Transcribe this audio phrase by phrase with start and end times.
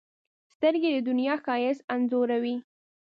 [0.53, 2.55] سترګې د دنیا ښایست انځوروي